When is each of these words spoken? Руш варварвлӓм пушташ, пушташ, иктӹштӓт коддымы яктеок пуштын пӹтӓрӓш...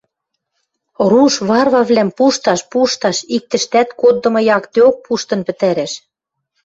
Руш 1.11 1.33
варварвлӓм 1.49 2.09
пушташ, 2.17 2.59
пушташ, 2.71 3.17
иктӹштӓт 3.35 3.89
коддымы 4.01 4.41
яктеок 4.57 4.95
пуштын 5.05 5.39
пӹтӓрӓш... 5.47 5.91